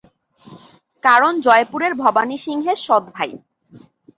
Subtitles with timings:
[1.03, 3.31] কারণ জয়পুরের ভবানী সিংহের সৎ-ভাই।